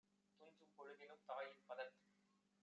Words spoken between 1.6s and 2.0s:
பதத்